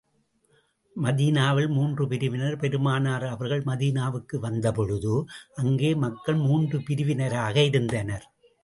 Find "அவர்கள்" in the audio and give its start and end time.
3.25-3.63